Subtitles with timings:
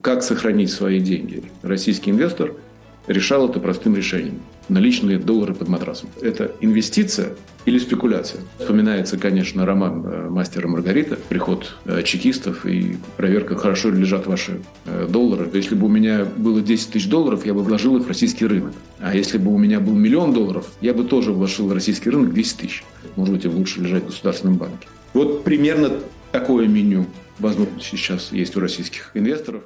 [0.00, 1.42] Как сохранить свои деньги?
[1.60, 2.54] Российский инвестор
[3.06, 4.40] решал это простым решением.
[4.70, 6.08] Наличные доллары под матрасом.
[6.22, 7.34] Это инвестиция
[7.66, 8.40] или спекуляция?
[8.58, 14.62] Вспоминается, конечно, роман э, «Мастера Маргарита», приход э, чекистов и проверка, хорошо ли лежат ваши
[14.86, 15.50] э, доллары.
[15.52, 18.72] Если бы у меня было 10 тысяч долларов, я бы вложил их в российский рынок.
[19.00, 22.32] А если бы у меня был миллион долларов, я бы тоже вложил в российский рынок
[22.32, 22.84] 10 тысяч.
[23.16, 24.88] Может быть, лучше лежать в государственном банке.
[25.12, 25.90] Вот примерно
[26.32, 27.04] такое меню
[27.38, 29.64] возможно сейчас есть у российских инвесторов.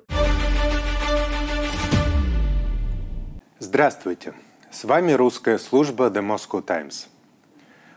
[3.67, 4.35] Здравствуйте!
[4.71, 7.09] С вами русская служба The Moscow Times.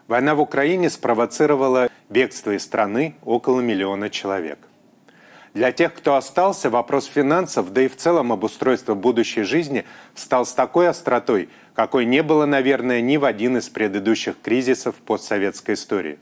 [0.07, 4.59] Война в Украине спровоцировала бегство из страны около миллиона человек.
[5.53, 9.83] Для тех, кто остался, вопрос финансов, да и в целом обустройства будущей жизни
[10.15, 15.75] стал с такой остротой, какой не было, наверное, ни в один из предыдущих кризисов постсоветской
[15.75, 16.17] истории.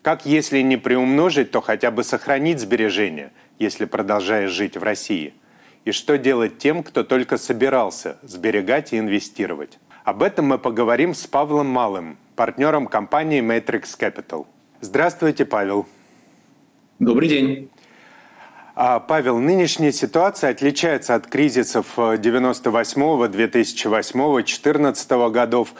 [0.00, 5.34] Как если не приумножить, то хотя бы сохранить сбережения, если продолжаешь жить в России–
[5.84, 9.78] и что делать тем, кто только собирался сберегать и инвестировать.
[10.04, 14.46] Об этом мы поговорим с Павлом Малым, партнером компании Matrix Capital.
[14.80, 15.86] Здравствуйте, Павел.
[16.98, 17.70] Добрый день.
[18.76, 25.74] А, Павел, нынешняя ситуация отличается от кризисов 98-го, 2008-го, 2014 годов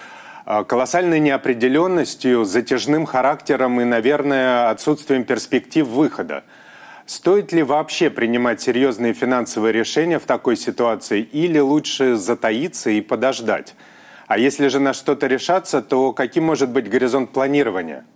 [0.46, 6.44] а, колоссальной неопределенностью, затяжным характером и, наверное, отсутствием перспектив выхода.
[7.06, 13.74] Стоит ли вообще принимать серьезные финансовые решения в такой ситуации или лучше затаиться и подождать?
[14.26, 18.06] А если же на что-то решаться, то каким может быть горизонт планирования?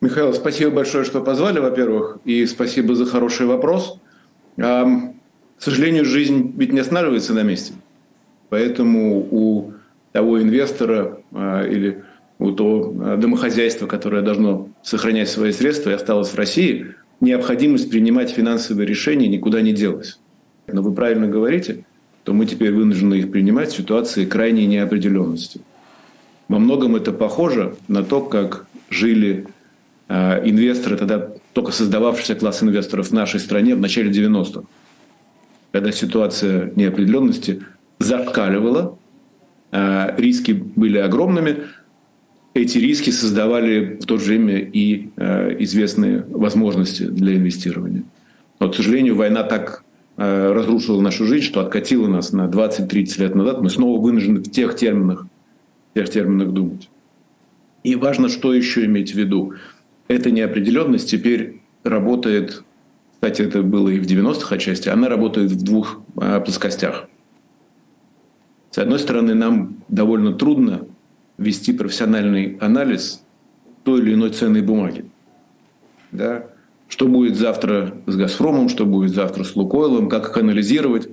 [0.00, 3.98] Михаил, спасибо большое, что позвали, во-первых, и спасибо за хороший вопрос.
[4.56, 5.12] К
[5.58, 7.74] сожалению, жизнь ведь не останавливается на месте.
[8.48, 9.72] Поэтому у
[10.12, 12.04] того инвестора а, или
[12.42, 18.30] у того э, домохозяйства, которое должно сохранять свои средства и осталось в России, необходимость принимать
[18.30, 20.18] финансовые решения никуда не делась.
[20.66, 21.84] Но вы правильно говорите,
[22.24, 25.60] то мы теперь вынуждены их принимать в ситуации крайней неопределенности.
[26.48, 29.46] Во многом это похоже на то, как жили
[30.08, 34.66] э, инвесторы, тогда только создававшийся класс инвесторов в нашей стране в начале 90-х,
[35.70, 37.62] когда ситуация неопределенности
[37.98, 38.98] зашкаливала,
[39.70, 41.64] э, риски были огромными,
[42.54, 48.04] эти риски создавали в то же время и э, известные возможности для инвестирования.
[48.60, 49.84] Но, к сожалению, война так
[50.18, 53.62] э, разрушила нашу жизнь, что откатила нас на 20-30 лет назад.
[53.62, 55.26] Мы снова вынуждены в тех терминах,
[55.94, 56.90] тех терминах думать.
[57.84, 59.54] И важно, что еще иметь в виду.
[60.08, 62.62] Эта неопределенность теперь работает,
[63.14, 67.08] кстати, это было и в 90-х отчасти, она работает в двух э, плоскостях.
[68.70, 70.86] С одной стороны, нам довольно трудно
[71.42, 73.22] вести профессиональный анализ
[73.84, 75.04] той или иной ценной бумаги.
[76.12, 76.46] Да?
[76.88, 81.08] Что будет завтра с «Газпромом», что будет завтра с «Лукойлом», как их анализировать.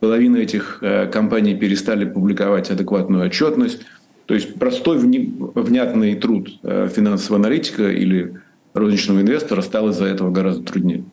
[0.00, 3.80] Половина этих э, компаний перестали публиковать адекватную отчетность.
[4.26, 8.40] То есть простой внятный труд э, финансового аналитика или
[8.74, 11.04] розничного инвестора стал из-за этого гораздо труднее.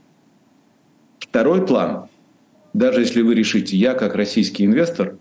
[1.20, 2.08] Второй план.
[2.74, 5.18] Даже если вы решите, я как российский инвестор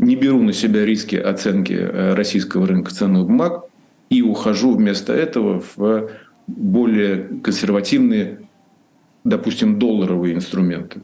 [0.00, 3.66] не беру на себя риски оценки э, российского рынка ценных бумаг
[4.08, 6.10] и ухожу вместо этого в
[6.46, 8.40] более консервативные,
[9.24, 11.02] допустим, долларовые инструменты.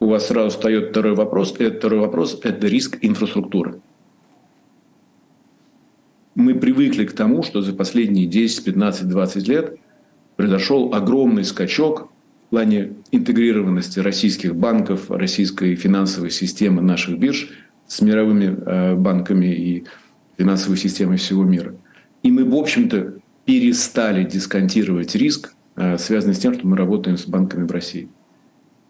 [0.00, 1.54] У вас сразу встает второй вопрос.
[1.58, 3.80] Этот второй вопрос– это риск инфраструктуры.
[6.34, 9.78] Мы привыкли к тому, что за последние 10, 15, 20 лет
[10.36, 12.10] произошел огромный скачок
[12.46, 17.50] в плане интегрированности российских банков, российской финансовой системы наших бирж–
[17.88, 19.84] с мировыми э, банками и
[20.36, 21.74] финансовой системой всего мира.
[22.22, 27.26] И мы, в общем-то, перестали дисконтировать риск, э, связанный с тем, что мы работаем с
[27.26, 28.08] банками в России.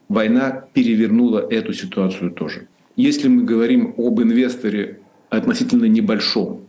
[0.08, 2.66] Война перевернула эту ситуацию тоже.
[2.96, 4.98] Если мы говорим об инвесторе
[5.30, 6.62] относительно небольшом,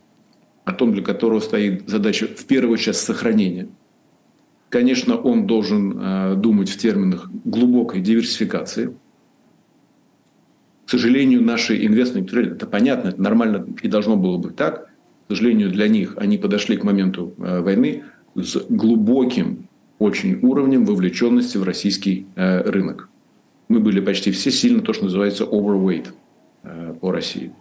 [0.65, 3.67] о том, для которого стоит задача в первую очередь сохранения,
[4.69, 8.93] конечно, он должен э, думать в терминах глубокой диверсификации–
[10.89, 14.87] к сожалению, наши инвестменты, это понятно, это нормально и должно было быть так.
[15.27, 19.67] К сожалению, для них они подошли к моменту э, войны с глубоким
[19.99, 23.07] очень уровнем вовлеченности в российский э, рынок.
[23.67, 26.07] Мы были почти все сильно то, что называется overweight
[26.63, 27.51] э, по России.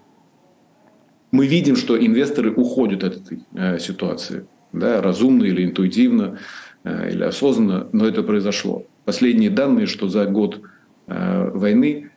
[1.31, 4.47] Мы видим, что инвесторы уходят от этой ситуации.
[4.73, 6.39] Да, разумно или интуитивно,
[6.83, 8.87] или осознанно, но это произошло.
[9.05, 10.63] Последние данные, что за год
[11.07, 12.11] войны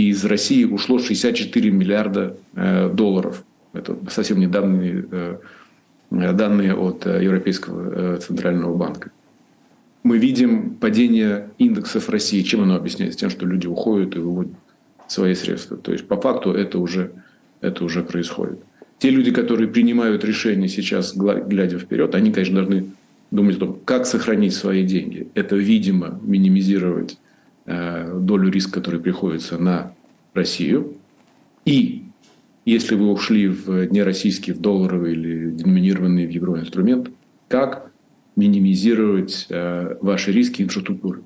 [0.00, 3.44] и из России ушло 64 миллиарда э, долларов.
[3.74, 5.36] Это совсем недавние э,
[6.10, 9.10] данные от э, Европейского центрального банка.
[10.02, 12.40] мы видим падение индексов России.
[12.40, 13.18] Чем оно объясняется?
[13.18, 14.54] Тем, что люди уходят и выводят
[15.06, 15.76] свои средства.
[15.76, 17.12] То есть по факту это уже,
[17.60, 18.60] это уже происходит.
[18.98, 22.90] Те люди, которые принимают решения сейчас, глядя вперед, они, конечно, должны
[23.30, 25.28] думать о том, как сохранить свои деньги.
[25.34, 27.18] Это, видимо, минимизировать
[28.20, 29.94] долю риска, который приходится на
[30.34, 30.96] Россию.
[31.64, 32.04] И
[32.64, 37.10] если вы ушли в нероссийский, в долларовый или деноминированный в евро инструмент,
[37.48, 37.90] как
[38.36, 41.22] минимизировать э, ваши риски инфраструктуры.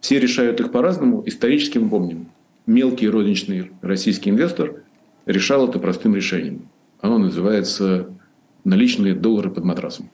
[0.00, 1.22] Все решают их по-разному.
[1.26, 2.26] Исторически мы помним,
[2.66, 4.82] мелкий розничный российский инвестор
[5.26, 6.68] решал это простым решением.
[7.00, 8.08] Оно называется
[8.64, 10.08] наличные доллары под матрасом.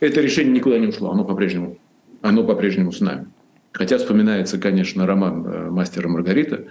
[0.00, 1.78] Это решение никуда не ушло, оно по-прежнему,
[2.22, 3.26] оно по-прежнему с нами.
[3.74, 6.66] Хотя вспоминается, конечно, роман э, «Мастера Маргарита»,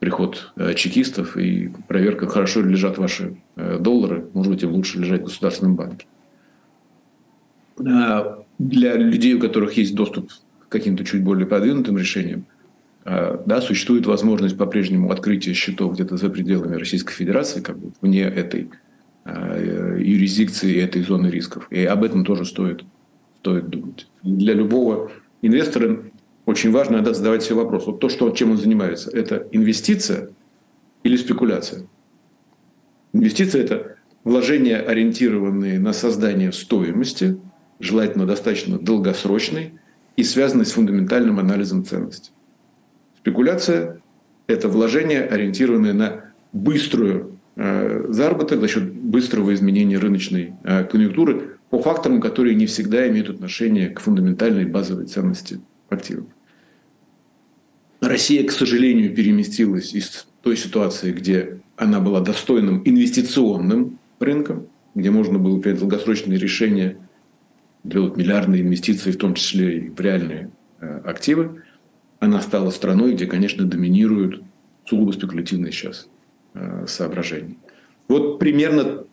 [0.00, 5.20] приход э, чекистов и проверка, хорошо ли лежат ваши доллары, может быть, им лучше лежать
[5.22, 6.06] в государственном банке.
[7.76, 10.30] Для людей, у которых есть доступ
[10.60, 12.46] к каким-то чуть более продвинутым решениям,
[13.04, 18.70] да, существует возможность по-прежнему открытия счетов где-то за пределами Российской Федерации, как бы вне этой
[19.24, 21.68] юрисдикции, этой зоны рисков.
[21.70, 22.84] И об этом тоже стоит,
[23.40, 24.08] стоит думать.
[24.22, 25.10] Для любого
[25.42, 26.02] инвестора
[26.48, 27.86] очень важно иногда задавать себе вопрос.
[27.86, 30.30] Вот то, что, чем он занимается, это инвестиция
[31.02, 31.86] или спекуляция?
[33.12, 37.38] Инвестиция– это вложения, ориентированные на создание стоимости–
[37.80, 39.74] желательно достаточно долгосрочный
[40.16, 42.30] и связанный с фундаментальным анализом ценностей.
[43.18, 44.00] Спекуляция–
[44.46, 51.78] это вложение, ориентированное на быструю э, заработок за счет быстрого изменения рыночной э, конъюнктуры по
[51.82, 55.60] факторам, которые не всегда имеют отношение к фундаментальной базовой ценности
[55.90, 56.24] активов.
[58.00, 65.38] Россия, к сожалению, переместилась из той ситуации, где она была достойным инвестиционным рынком, где можно
[65.38, 66.98] было принять долгосрочные решения–
[67.84, 70.50] делают миллиардные инвестиции, в том числе и в реальные
[70.80, 71.62] э, активы,
[72.20, 74.42] она стала страной, где, конечно, доминируют
[74.84, 76.08] сугубо спекулятивные сейчас
[76.54, 77.56] э, соображения.
[78.08, 79.04] Вот примерно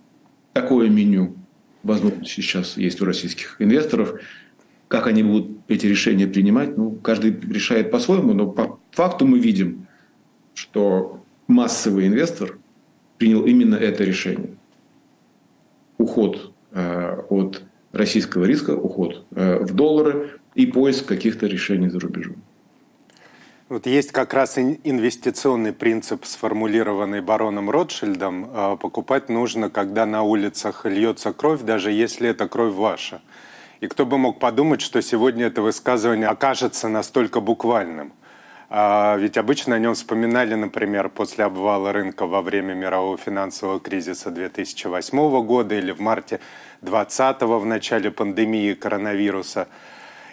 [0.54, 1.36] такое меню
[1.84, 4.20] возможностей сейчас есть у российских инвесторов.
[4.88, 9.88] Как они будут эти решения принимать, ну, каждый решает по-своему, но по факту мы видим,
[10.54, 12.58] что массовый инвестор
[13.18, 14.58] принял именно это решение.
[15.98, 22.36] Уход э, от российского риска, уход э, в доллары и поиск каких-то решений за рубежом.
[23.68, 28.46] Вот есть как раз инвестиционный принцип, сформулированный бароном Ротшильдом.
[28.46, 33.22] Э, покупать нужно, когда на улицах льется кровь, даже если это кровь ваша.
[33.82, 38.14] И кто бы мог подумать, что сегодня это высказывание окажется настолько буквальным.
[38.70, 44.32] А ведь обычно о нем вспоминали, например, после обвала рынка во время мирового финансового кризиса
[44.32, 46.40] 2008 года или в марте
[46.82, 49.68] 2020 в начале пандемии коронавируса.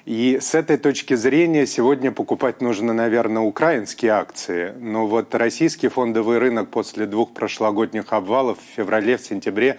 [0.04, 4.72] И с этой точки зрения сегодня покупать нужно, наверное, украинские акции.
[4.80, 9.78] Но вот российский фондовый рынок после двух прошлогодних обвалов в феврале, в сентябре,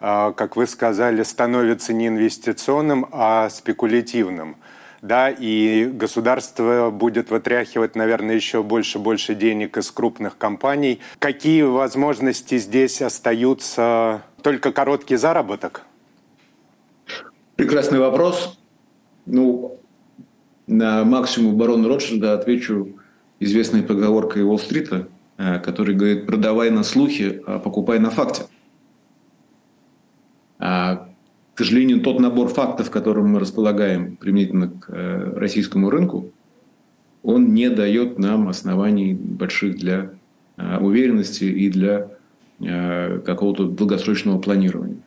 [0.00, 4.56] как вы сказали, становится не инвестиционным, а спекулятивным.
[5.04, 11.00] Да, и государство будет вытряхивать, наверное, еще больше больше денег из крупных компаний.
[11.18, 14.22] Какие возможности здесь остаются?
[14.40, 15.82] Только короткий заработок?
[17.56, 18.58] Прекрасный вопрос.
[19.26, 19.78] Ну,
[20.66, 22.98] на максимум барона Ротшильда отвечу
[23.40, 28.44] известной поговоркой Уолл-стрита, э, который говорит, продавай на слухи, а покупай на факте.
[30.64, 31.08] А,
[31.54, 36.32] к сожалению, тот набор фактов, которым мы располагаем применительно к э, российскому рынку,
[37.22, 40.12] он не дает нам оснований больших для
[40.56, 42.08] э, уверенности и для
[42.56, 44.98] какого-то долгосрочного планирования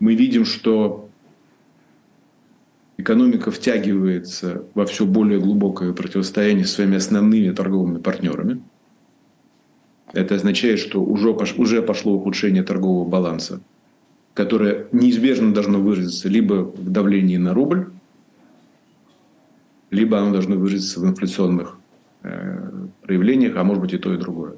[0.00, 1.08] мы видим, что
[2.96, 8.62] экономика втягивается во все более глубокое противостояние с своими основными торговыми партнерами.
[10.12, 13.60] Это означает, что уже, уже пошло ухудшение торгового баланса,
[14.34, 17.90] которое неизбежно должно выразиться либо в давлении на рубль,
[19.90, 21.76] либо оно должно выразиться в инфляционных
[22.22, 22.70] э,
[23.02, 24.54] проявлениях, а может быть и то, и другое.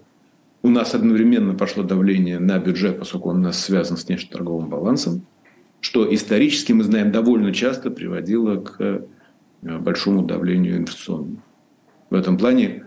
[0.63, 5.23] У нас одновременно пошло давление на бюджет, поскольку он у нас связан с внешнеторговым балансом,
[5.81, 9.01] что исторически, мы знаем, довольно часто приводило к э,
[9.63, 11.43] большому давлению инфляционному.
[12.11, 12.85] В этом плане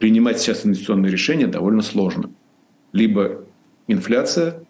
[0.00, 2.30] принимать сейчас инвестиционные решения довольно сложно.
[2.92, 3.44] Либо
[3.86, 4.64] инфляция,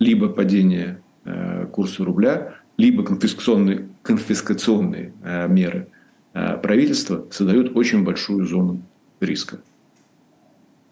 [0.00, 5.86] либо падение э, курса рубля, либо конфискационные, конфискационные э, меры
[6.32, 8.80] правительства создают очень большую зону
[9.20, 9.58] риска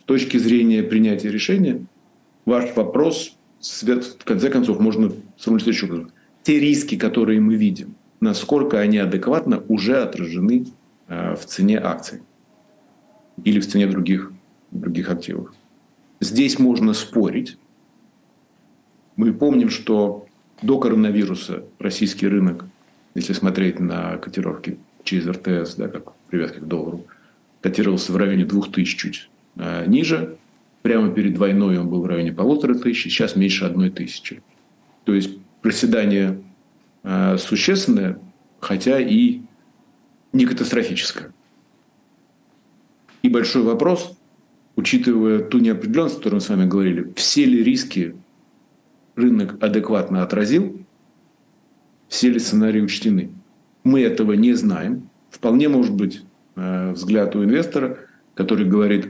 [0.08, 1.84] точки зрения принятия решения,
[2.46, 6.12] ваш вопрос, в конце концов, можно сформулировать следующим образом.
[6.42, 10.66] те риски, которые мы видим, насколько они адекватно уже отражены
[11.08, 12.22] э, в цене акций
[13.44, 14.32] или в цене других,
[14.70, 15.52] других активов.
[16.20, 17.58] Здесь можно спорить.
[19.16, 20.26] Мы помним, что
[20.62, 22.64] до коронавируса российский рынок,
[23.14, 27.04] если смотреть на котировки через РТС, да, как привязки к доллару,
[27.60, 30.36] котировался в районе 2000 чуть э, ниже.
[30.82, 34.42] Прямо перед войной он был в районе полутора тысяч, сейчас меньше одной тысячи.
[35.04, 36.40] То есть проседание
[37.02, 38.18] э, существенное,
[38.60, 39.40] хотя и
[40.32, 41.32] не катастрофическое.
[43.22, 44.16] И большой вопрос,
[44.76, 48.14] учитывая ту неопределенность, о которой мы с вами говорили, все ли риски
[49.16, 50.78] рынок адекватно отразил,
[52.08, 53.30] все ли сценарии учтены.
[53.84, 55.10] Мы этого не знаем.
[55.30, 56.22] Вполне может быть
[56.56, 57.98] э, взгляд у инвестора,
[58.34, 59.08] который говорит,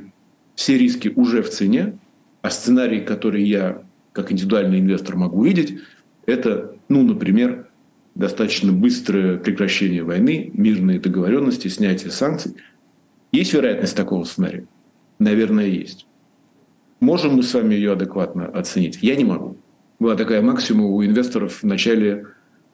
[0.54, 1.98] все риски уже в цене,
[2.42, 5.78] а сценарий, который я как индивидуальный инвестор могу видеть,
[6.26, 7.68] это, ну, например,
[8.14, 12.54] достаточно быстрое прекращение войны, мирные договоренности, снятие санкций.
[13.32, 14.66] Есть вероятность такого сценария?
[15.18, 16.06] Наверное, есть.
[17.00, 18.98] Можем мы с вами ее адекватно оценить?
[19.02, 19.56] Я не могу.
[19.98, 22.26] Была такая максима у инвесторов в начале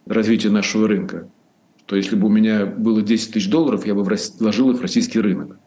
[0.06, 1.28] развития нашего рынка.
[1.86, 5.20] То если бы у меня было 10 тысяч долларов, я бы вложил их в российский
[5.20, 5.58] рынок.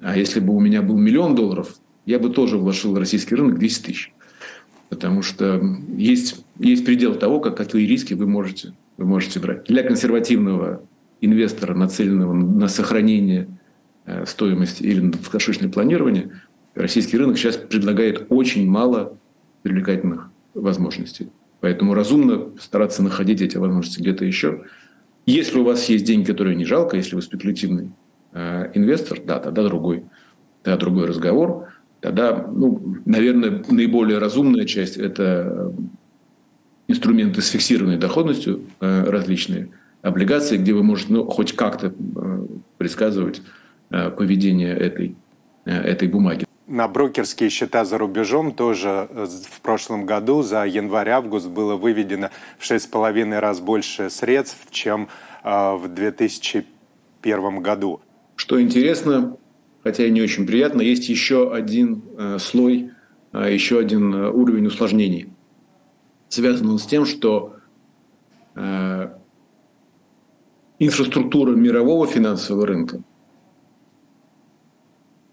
[0.00, 3.58] А если бы у меня был миллион долларов, я бы тоже вложил в российский рынок
[3.58, 4.12] 10 тысяч.
[4.88, 5.62] Потому что
[5.96, 9.64] есть, есть предел того, как, какие риски вы можете, вы можете брать.
[9.64, 10.82] Для консервативного
[11.22, 13.48] инвестора, нацеленного на сохранение
[14.06, 16.30] э, стоимости или на долгосрочное планирование,
[16.74, 19.16] российский рынок сейчас предлагает очень мало
[19.62, 21.28] привлекательных возможностей.
[21.60, 24.64] Поэтому разумно стараться находить эти возможности где-то еще.
[25.26, 27.92] Если у вас есть деньги, которые не жалко, если вы спекулятивный
[28.32, 30.04] э, инвестор, да, тогда другой,
[30.62, 31.68] тогда другой разговор.
[32.00, 35.72] Тогда, ну, наверное, наиболее разумная часть– это
[36.88, 39.70] инструменты с фиксированной доходностью э, различные,
[40.02, 43.40] облигации, где вы можете ну, хоть как-то э, предсказывать
[43.92, 45.14] э, поведение этой,
[45.64, 46.44] э, этой бумаги.
[46.66, 52.70] На брокерские счета за рубежом тоже э, в прошлом году за январь-август было выведено в
[52.70, 55.08] 6,5 раз больше средств, чем
[55.44, 58.00] в 2001 году.
[58.36, 59.36] Что интересно,
[59.82, 62.04] хотя и не очень приятно, есть еще один
[62.38, 62.92] слой,
[63.32, 65.30] еще один уровень усложнений.
[66.28, 67.56] Связан он с тем, что
[70.78, 73.02] инфраструктура мирового финансового рынка–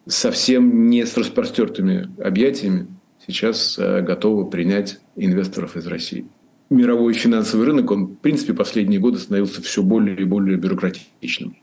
[0.08, 2.88] совсем не с распростертыми объятиями
[3.28, 6.26] сейчас э, готовы принять инвесторов из России.
[6.70, 11.56] Мировой финансовый рынок, он, в принципе, последние годы становился все более и более бюрократичным.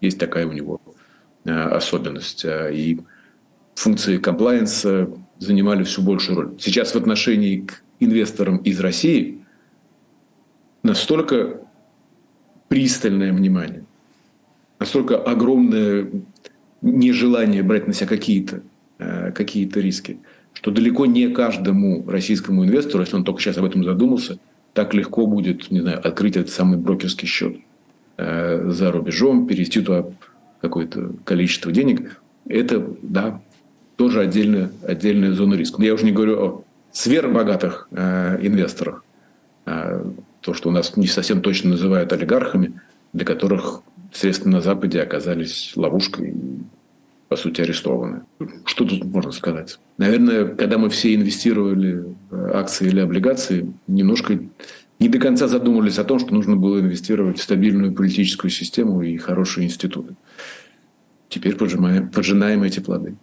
[0.00, 0.80] Есть такая у него
[1.44, 2.44] э, особенность.
[2.44, 3.00] Э, и
[3.74, 6.54] функции комплайенса занимали все большую роль.
[6.60, 9.44] Сейчас в отношении к инвесторам из России
[10.82, 11.60] настолько
[12.68, 13.84] пристальное внимание,
[14.78, 16.10] настолько огромное
[16.82, 18.62] нежелание брать на себя какие-то
[18.98, 20.18] э, какие риски,
[20.52, 24.38] что далеко не каждому российскому инвестору, если он только сейчас об этом задумался,
[24.72, 27.56] так легко будет, не знаю, открыть этот самый брокерский счет
[28.16, 30.06] э, за рубежом, перевести туда
[30.60, 32.20] какое-то количество денег.
[32.46, 33.40] Это, да,
[33.96, 35.82] тоже отдельная, отдельная зона риска.
[35.82, 39.04] Я уже не говорю о сверхбогатых э, инвесторах,
[39.66, 40.04] э,
[40.40, 42.80] то, что у нас не совсем точно называют олигархами,
[43.12, 46.34] для которых средства на Западе оказались ловушкой,
[47.28, 48.22] по сути, арестованы.
[48.64, 49.78] Что тут можно сказать?
[49.98, 52.04] Наверное, когда мы все инвестировали
[52.52, 54.38] акции или облигации, немножко
[54.98, 59.16] не до конца задумывались о том, что нужно было инвестировать в стабильную политическую систему и
[59.16, 60.14] хорошие институты.
[61.28, 63.14] Теперь поджимаем, поджинаем эти плоды.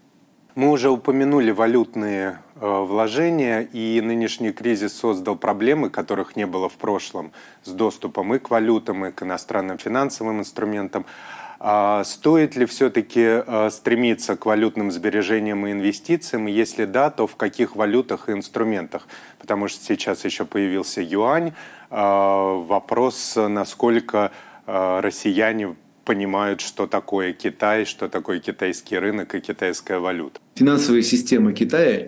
[0.58, 6.74] Мы уже упомянули валютные э, вложения, и нынешний кризис создал проблемы, которых не было в
[6.78, 7.32] прошлом,
[7.64, 11.06] с доступом и к валютам, и к иностранным финансовым инструментам.
[11.60, 16.48] А стоит ли все-таки э, стремиться к валютным сбережениям и инвестициям?
[16.48, 19.08] Если да, то в каких валютах и инструментах?
[19.38, 21.54] Потому что сейчас еще появился юань.
[21.92, 24.32] Э, вопрос, насколько
[24.66, 25.76] россияне
[26.08, 30.40] понимают, что такое Китай, что такое китайский рынок и китайская валюта.
[30.56, 32.08] Финансовая система Китая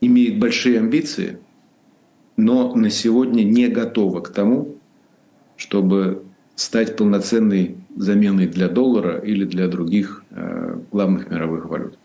[0.00, 1.38] имеет большие амбиции,
[2.38, 4.76] но на сегодня не готова к тому,
[5.58, 6.24] чтобы
[6.54, 11.98] стать полноценной заменой для доллара или для других э, главных мировых валют.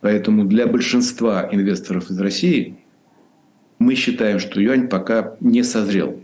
[0.00, 2.78] Поэтому для большинства инвесторов из России
[3.78, 6.18] мы считаем, что юань пока не созрел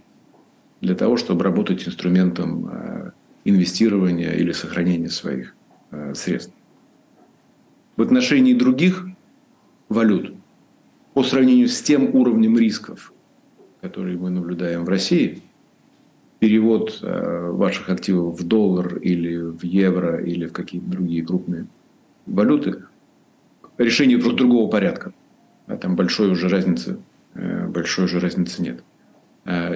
[0.81, 3.06] для того, чтобы работать инструментом э,
[3.47, 5.55] инвестирования или сохранения своих
[5.93, 6.53] э, средств.
[7.97, 9.07] В отношении других
[9.89, 10.35] валют,
[11.15, 13.13] по сравнению с тем уровнем рисков,
[13.81, 15.43] который мы наблюдаем в России,
[16.41, 21.67] перевод э, ваших активов в доллар или в евро или в какие-то другие крупные
[22.27, 22.83] валюты,
[23.79, 25.13] решение просто другого порядка.
[25.69, 26.99] А там большой уже разницы,
[27.35, 28.83] э, большой уже разницы нет.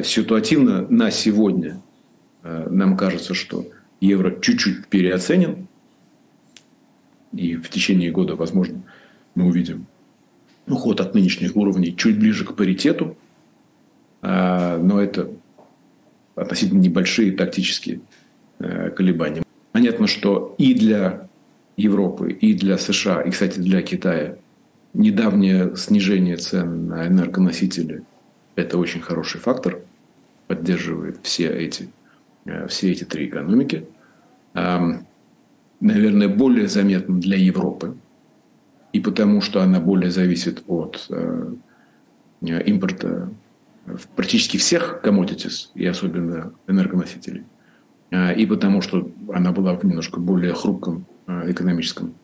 [0.02, 1.80] Ситуативно на сегодня
[2.42, 3.66] нам кажется, что
[4.00, 5.66] евро чуть-чуть переоценен,
[7.32, 8.82] и в течение года, возможно,
[9.34, 9.86] мы увидим
[10.66, 13.16] уход от нынешних уровней чуть ближе к паритету,
[14.22, 15.30] но это
[16.34, 18.00] относительно небольшие тактические
[18.58, 19.42] э, колебания.
[19.72, 21.28] Понятно, что и для
[21.76, 24.36] Европы, и для США, и, кстати, для Китая
[24.92, 28.02] недавнее снижение цен на энергоносители–
[28.56, 29.80] это очень хороший фактор,
[30.46, 31.86] поддерживает все эти, э,
[32.68, 33.86] все эти три экономики.
[35.80, 37.96] Наверное, более заметно для Европы,
[38.92, 41.54] и потому что она более зависит от э,
[42.42, 43.30] импорта
[43.86, 47.44] в практически всех commodities, и особенно энергоносителей.
[48.10, 52.14] А, и потому, что она была в немножко более хрупком экономическом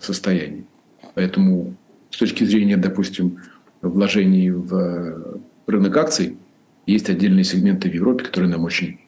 [0.00, 0.66] состоянии.
[1.14, 1.74] Поэтому
[2.10, 3.38] с точки зрения, допустим,
[3.80, 6.36] вложений в рынок акций,
[6.86, 8.98] есть отдельные сегменты в Европе, которые нам очень,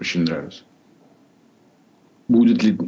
[0.00, 0.64] очень нравятся.
[2.28, 2.78] Будет ли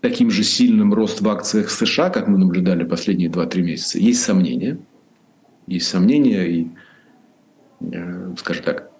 [0.00, 3.98] таким же сильным рост в акциях США, как мы наблюдали последние 2-3 месяца?
[3.98, 4.78] Есть сомнения.
[5.66, 6.68] Есть сомнения, и
[7.80, 8.90] Э, скажем так,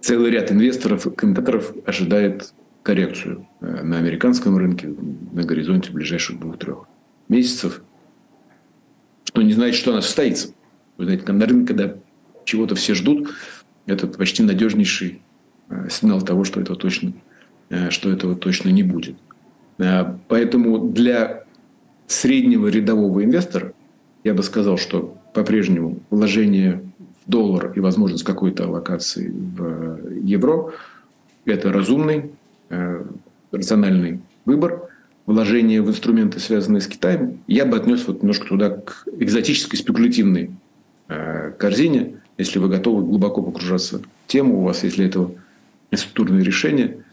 [0.00, 4.88] целый ряд инвесторов, комментаторов ожидает коррекцию э, на американском рынке
[5.32, 6.86] на горизонте ближайших двух-трех
[7.28, 7.82] месяцев,
[9.24, 10.54] что не значит, что она состоится.
[10.96, 11.96] Вы знаете, на рынке, когда
[12.44, 13.34] чего-то все ждут,
[13.86, 15.18] это почти надежнейший э,
[15.90, 17.12] сигнал того, что этого точно,
[17.90, 19.16] что этого точно не будет.
[20.28, 21.44] Поэтому для
[22.06, 23.72] среднего рядового инвестора
[24.24, 26.82] я бы сказал, что по-прежнему вложение
[27.26, 30.72] доллар и возможность какой-то аллокации в евро–
[31.44, 32.30] это разумный,
[32.70, 33.04] э,
[33.52, 34.88] рациональный выбор.
[35.26, 40.50] Вложение в инструменты, связанные с Китаем, я бы отнес вот немножко туда к экзотической спекулятивной
[41.08, 45.32] э, корзине, если вы готовы глубоко погружаться в тему, у вас есть для этого
[45.96, 47.04] структурные решения.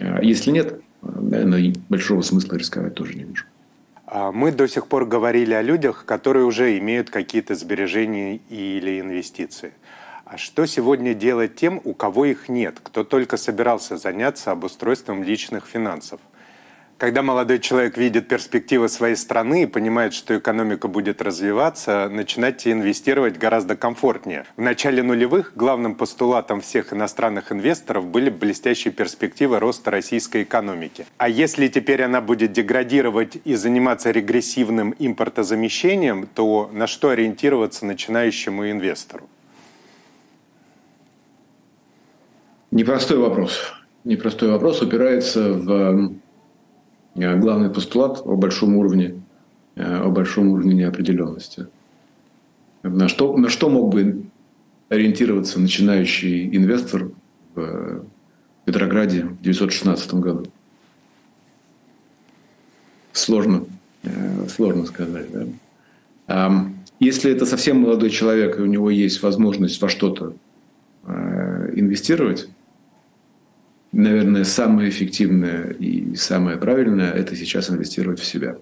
[0.00, 3.44] А если нет, наверное, большого смысла рисковать тоже не вижу.
[4.06, 9.72] А мы до сих пор говорили о людях, которые уже имеют какие-то сбережения или инвестиции.
[10.24, 15.66] А что сегодня делать тем, у кого их нет, кто только собирался заняться обустройством личных
[15.66, 16.20] финансов?
[16.96, 23.36] Когда молодой человек видит перспективы своей страны и понимает, что экономика будет развиваться, начинать инвестировать
[23.36, 24.44] гораздо комфортнее.
[24.56, 31.04] В начале нулевых главным постулатом всех иностранных инвесторов были блестящие перспективы роста российской экономики.
[31.18, 38.70] А если теперь она будет деградировать и заниматься регрессивным импортозамещением, то на что ориентироваться начинающему
[38.70, 39.28] инвестору?
[42.70, 43.72] Непростой вопрос.
[44.04, 46.14] Непростой вопрос упирается в
[47.14, 49.20] главный постулат о большом уровне,
[49.76, 51.66] э, о большом уровне неопределенности.
[52.82, 54.24] На что, на что мог бы
[54.88, 57.10] ориентироваться начинающий инвестор
[57.54, 58.04] в
[58.64, 60.44] Петрограде в 1916 году?
[63.12, 63.64] Сложно,
[64.02, 65.26] э, сложно сказать.
[66.26, 66.64] Да?
[67.00, 70.34] Если это совсем молодой человек, и у него есть возможность во что-то
[71.74, 72.48] инвестировать,
[73.94, 78.58] наверное, самое эффективное и самое правильное– это сейчас инвестировать в себя.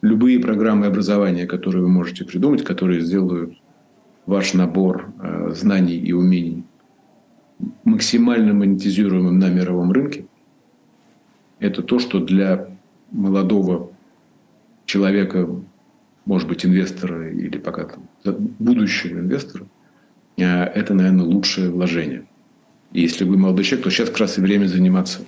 [0.00, 3.54] Любые программы образования, которые вы можете придумать, которые сделают
[4.26, 6.64] ваш набор э, знаний и умений
[7.84, 10.26] максимально монетизируемым на мировом рынке,
[11.58, 12.68] это то, что для
[13.10, 13.90] молодого
[14.86, 15.46] человека,
[16.24, 17.90] может быть, инвестора или пока
[18.22, 19.66] там, будущего инвестора–
[20.44, 22.24] это, наверное, лучшее вложение.
[22.92, 25.20] И если вы молодой человек, то сейчас как раз и время заниматься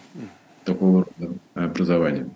[0.65, 2.33] такого рода образованием.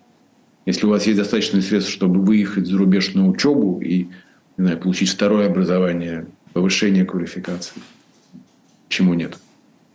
[0.66, 4.08] Если у вас есть достаточно средств, чтобы выехать за рубеж на учебу и
[4.56, 7.80] не знаю, получить второе образование, повышение квалификации,
[8.88, 9.38] чему нет?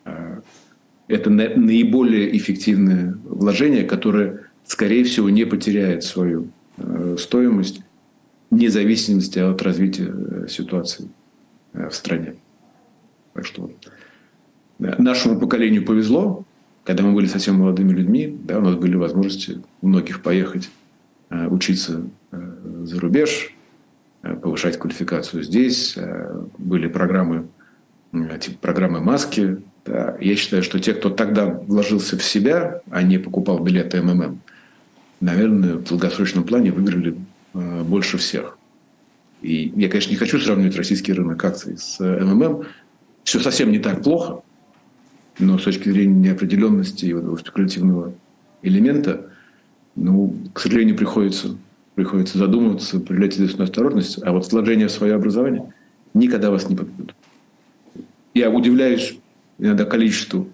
[0.05, 0.41] А,
[1.07, 7.81] это наиболее эффективное вложение, которое, скорее всего, не потеряет свою э, стоимость
[8.49, 11.09] вне зависимости от развития э, ситуации
[11.73, 12.35] э, в стране.
[13.33, 13.71] Так что
[14.79, 16.45] нашему поколению повезло,
[16.83, 20.69] когда мы были совсем молодыми людьми, да, у нас были возможности у многих поехать
[21.29, 23.53] э, учиться э, за рубеж,
[24.23, 25.95] э, повышать квалификацию здесь.
[26.57, 27.47] Были программы,
[28.11, 29.61] типа программы маски.
[29.85, 30.17] Да.
[30.19, 34.39] Я считаю, что те, кто тогда вложился в себя, а не покупал билеты МММ,
[35.19, 37.15] наверное, в долгосрочном плане выиграли
[37.53, 38.57] больше всех.
[39.41, 42.63] И я, конечно, не хочу сравнивать российский рынок акций с МММ.
[43.23, 44.41] Все совсем не так плохо,
[45.39, 48.13] но с точки зрения неопределенности и спекулятивного
[48.61, 49.29] элемента,
[49.95, 51.55] ну, к сожалению, приходится,
[51.95, 55.73] приходится задумываться, проявлять известную осторожность, а вот вложение в свое образование
[56.13, 57.15] никогда вас не подведут.
[58.33, 59.17] Я удивляюсь
[59.59, 60.49] иногда количеству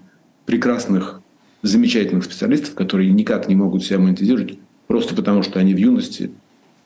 [0.46, 1.22] прекрасных,
[1.64, 6.32] замечательных специалистов, которые никак не могут себя монетизировать, просто потому что они в юности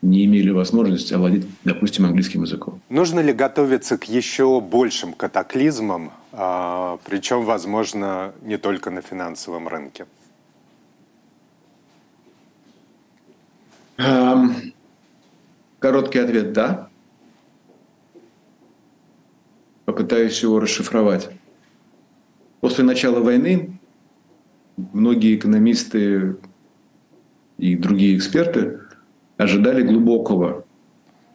[0.02, 2.82] не имели возможности овладеть, допустим, английским языком.
[2.90, 10.06] Нужно ли готовиться к еще большим катаклизмам, а, причем, возможно, не только на финансовом рынке?
[15.80, 16.90] Короткий ответ– да.
[19.86, 21.30] Попытаюсь его расшифровать.
[22.62, 23.80] После начала войны
[24.78, 26.38] многие экономисты
[27.58, 28.81] и другие эксперты
[29.38, 30.66] ожидали глубокого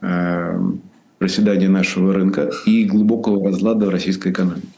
[0.00, 0.60] э,
[1.18, 4.68] проседания нашего рынка и глубокого разлада российской экономики.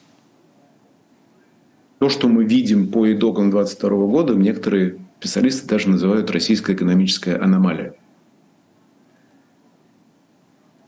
[1.99, 7.95] То, что мы видим по итогам 2022 года, некоторые специалисты даже называют российская экономическая аномалия.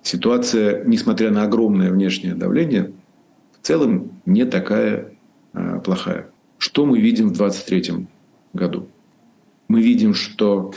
[0.02, 2.92] Ситуация, несмотря на огромное внешнее давление,
[3.60, 5.12] в целом не такая
[5.52, 6.30] э, плохая.
[6.58, 8.06] Что мы видим в 2023
[8.52, 8.88] году?
[9.68, 10.72] Мы видим, что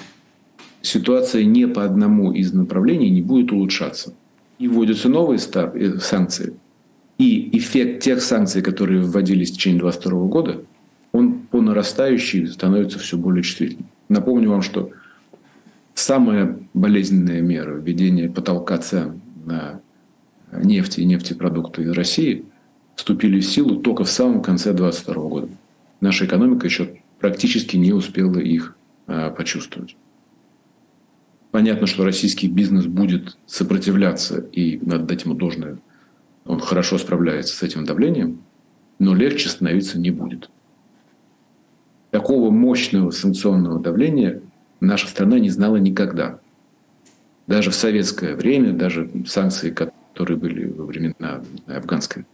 [0.84, 4.14] ситуация не по одному из направлений не будет улучшаться.
[4.60, 6.54] И вводятся новые э, санкции.
[7.18, 10.62] И эффект тех санкций, которые вводились в течение 2022 года,
[11.12, 13.88] он по нарастающей становится все более чувствительным.
[14.10, 14.92] Напомню вам, что
[15.96, 19.80] самая болезненная мера введения потолка цен на
[20.52, 22.46] нефть и нефтепродукты из России
[22.96, 25.50] вступили в силу только в самом конце 2022 года.
[26.02, 28.76] Наша экономика еще практически не успела их
[29.08, 29.96] а, почувствовать.
[31.54, 35.78] Понятно, что российский бизнес будет сопротивляться, и надо дать ему должное.
[36.46, 38.42] Он хорошо справляется с этим давлением,
[38.98, 40.50] но легче становиться не будет.
[42.10, 44.42] Такого мощного санкционного давления
[44.80, 46.40] наша страна не знала никогда.
[47.46, 52.26] Даже в советское время, даже санкции, которые были во времена афганской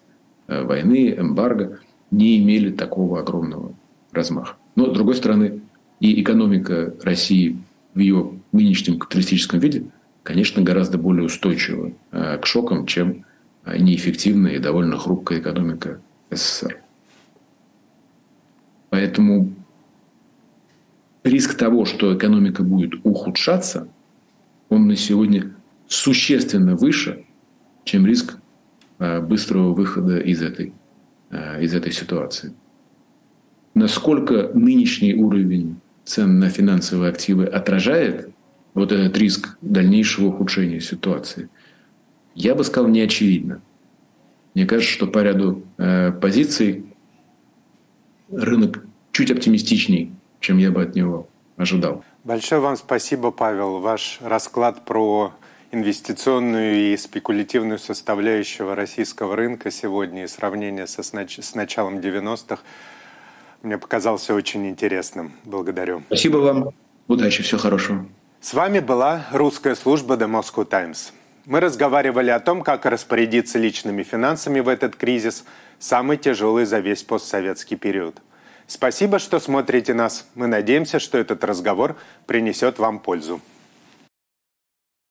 [0.47, 1.79] э, войны, эмбарго,
[2.09, 3.73] не имели такого огромного
[4.13, 4.55] размаха.
[4.77, 5.59] Но, с другой стороны,
[5.99, 7.57] и экономика России
[7.93, 9.85] в ее нынешнем капиталистическом виде,
[10.23, 13.25] конечно, гораздо более устойчива э, к шокам, чем
[13.65, 16.79] э, неэффективная и довольно хрупкая экономика СССР.
[18.89, 19.53] Поэтому
[21.23, 23.87] риск того, что экономика будет ухудшаться,
[24.69, 25.53] он на сегодня
[25.87, 27.25] существенно выше,
[27.83, 28.37] чем риск
[28.99, 30.73] э, быстрого выхода из этой,
[31.61, 32.53] из этой ситуации.
[33.75, 38.31] Насколько нынешний уровень цен на финансовые активы отражает
[38.73, 41.49] вот этот риск дальнейшего ухудшения ситуации,
[42.35, 43.61] я бы сказал, не очевидно.
[44.53, 46.85] Мне кажется, что по ряду э, позиций
[48.31, 51.27] рынок чуть оптимистичней, чем я бы от него
[51.57, 52.03] ожидал.
[52.23, 53.79] Большое вам спасибо, Павел.
[53.79, 55.33] Ваш расклад про
[55.71, 62.61] инвестиционную и спекулятивную составляющую российского рынка сегодня и сравнение со, с началом 90-х
[63.61, 65.33] мне показался очень интересным.
[65.43, 66.03] Благодарю.
[66.07, 66.69] Спасибо вам.
[67.07, 68.05] Удачи, всего хорошего.
[68.41, 71.11] С вами была русская служба The Moscow Times.
[71.45, 75.43] Мы разговаривали о том, как распорядиться личными финансами в этот кризис,
[75.77, 78.21] самый тяжелый за весь постсоветский период.
[78.65, 80.25] Спасибо, что смотрите нас.
[80.35, 81.97] Мы надеемся, что этот разговор
[82.27, 83.41] принесет вам пользу.